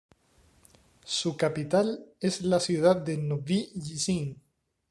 Su 1.05 1.37
capital 1.37 2.03
es 2.19 2.41
la 2.41 2.59
ciudad 2.59 2.95
de 2.95 3.17
Nový 3.19 3.69
Jičín. 3.75 4.41